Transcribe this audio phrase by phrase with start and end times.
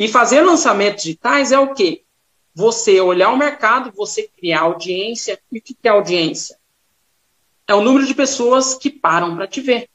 [0.00, 2.04] E fazer lançamentos digitais é o quê?
[2.54, 5.38] Você olhar o mercado, você criar audiência.
[5.52, 6.58] E o que é audiência?
[7.68, 9.90] É o número de pessoas que param para te ver.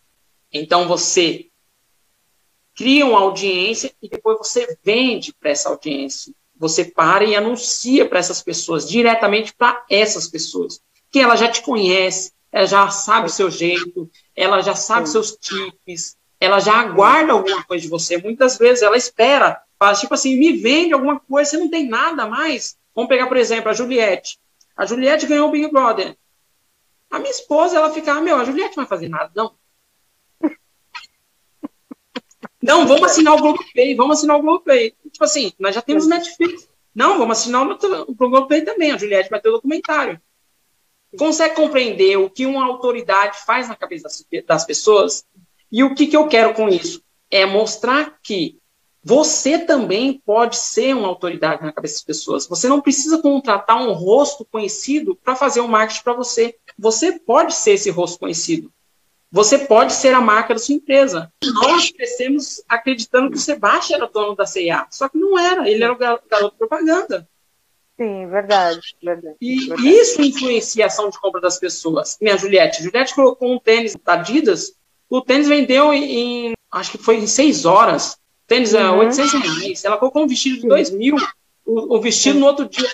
[0.54, 1.48] Então você
[2.76, 6.32] cria uma audiência e depois você vende para essa audiência.
[6.56, 10.80] Você para e anuncia para essas pessoas, diretamente para essas pessoas,
[11.10, 15.32] que ela já te conhece, ela já sabe o seu jeito, ela já sabe seus
[15.32, 18.20] tips, ela já aguarda alguma coisa de você.
[18.20, 22.28] Muitas vezes ela espera, faz tipo assim, me vende alguma coisa, você não tem nada
[22.28, 22.78] mais.
[22.94, 24.40] Vamos pegar, por exemplo, a Juliette.
[24.76, 26.18] A Juliette ganhou o Big Brother.
[27.10, 29.56] A minha esposa, ela fica, ah, meu, a Juliette não vai fazer nada, não.
[32.62, 34.96] Não, vamos assinar o Globoplay, vamos assinar o Globoplay.
[35.12, 36.68] Tipo assim, nós já temos Netflix.
[36.96, 38.92] Não, vamos assinar o, Globoplay também.
[38.92, 40.20] A Juliette vai ter o documentário.
[41.16, 45.24] Consegue compreender o que uma autoridade faz na cabeça das, das pessoas?
[45.72, 47.04] E o que, que eu quero com isso?
[47.30, 48.58] É mostrar que
[49.08, 52.48] você também pode ser uma autoridade na cabeça das pessoas.
[52.48, 56.56] Você não precisa contratar um rosto conhecido para fazer o um marketing para você.
[56.76, 58.74] Você pode ser esse rosto conhecido.
[59.32, 61.32] Você pode ser a marca da sua empresa.
[61.44, 65.84] Nós crescemos acreditando que o Sebastião era dono da CIA, só que não era, ele
[65.84, 67.30] era o garoto propaganda.
[67.96, 69.36] Sim, verdade, verdade.
[69.40, 69.88] E verdade.
[69.88, 72.18] isso influencia a ação de compra das pessoas.
[72.20, 74.74] Minha Juliette, Juliette colocou um tênis da Adidas,
[75.08, 78.18] o tênis vendeu em, acho que foi em seis horas.
[78.48, 79.00] Tênis uhum.
[79.00, 79.86] 800 reais.
[79.86, 81.16] Ela colocou um vestido de 2 mil,
[81.66, 82.90] o, o vestido no outro dia.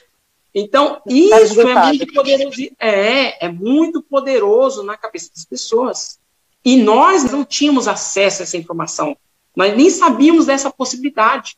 [0.53, 2.61] Então, tá isso é muito poderoso.
[2.79, 6.19] É, é muito poderoso na cabeça das pessoas.
[6.63, 9.17] E nós não tínhamos acesso a essa informação.
[9.55, 11.57] Nós nem sabíamos dessa possibilidade.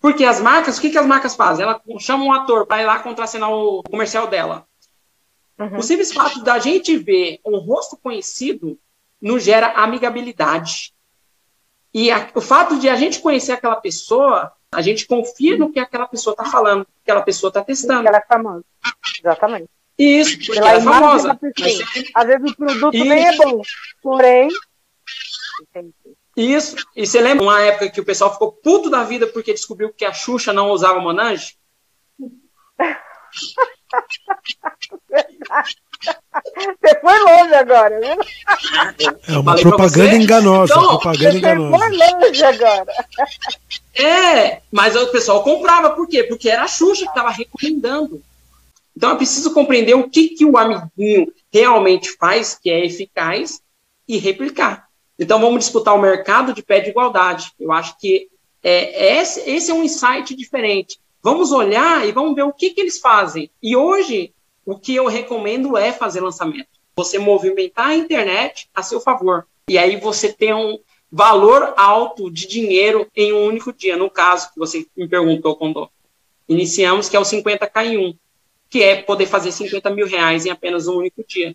[0.00, 1.64] Porque as marcas, o que, que as marcas fazem?
[1.64, 4.66] Ela chama um ator para ir lá contracenar o comercial dela.
[5.58, 5.78] Uhum.
[5.78, 8.78] O simples fato da gente ver um rosto conhecido
[9.20, 10.94] nos gera amigabilidade.
[11.92, 15.80] E a, o fato de a gente conhecer aquela pessoa, a gente confia no que
[15.80, 18.06] aquela pessoa está falando, que aquela pessoa está testando.
[18.06, 18.64] Ela é famosa.
[19.18, 19.68] Exatamente.
[19.98, 21.38] Isso, porque ela é famosa.
[21.58, 21.80] Mas...
[22.14, 23.04] Às vezes o produto Isso.
[23.04, 23.60] nem é bom,
[24.02, 24.48] porém.
[26.36, 26.76] Isso.
[26.96, 30.04] E você lembra uma época que o pessoal ficou puto da vida porque descobriu que
[30.04, 31.58] a Xuxa não usava Monange?
[36.80, 39.10] Você foi longe agora, viu?
[39.28, 40.72] É uma Falei propaganda enganosa.
[40.72, 41.86] Então, propaganda enganosa.
[41.88, 42.92] Longe agora.
[43.94, 46.24] É, mas o pessoal comprava, por quê?
[46.24, 48.22] Porque era a Xuxa que estava recomendando.
[48.96, 53.60] Então é preciso compreender o que, que o amiguinho realmente faz, que é eficaz,
[54.06, 54.88] e replicar.
[55.18, 57.52] Então vamos disputar o mercado de pé de igualdade.
[57.58, 58.28] Eu acho que
[58.62, 60.98] é, esse, esse é um insight diferente.
[61.22, 63.50] Vamos olhar e vamos ver o que, que eles fazem.
[63.62, 64.32] E hoje,
[64.64, 66.79] o que eu recomendo é fazer lançamento.
[66.96, 69.46] Você movimentar a internet a seu favor.
[69.68, 70.78] E aí você tem um
[71.10, 73.96] valor alto de dinheiro em um único dia.
[73.96, 75.90] No caso que você me perguntou quando
[76.48, 78.14] iniciamos, que é o 50K em 1
[78.70, 81.54] que é poder fazer 50 mil reais em apenas um único dia.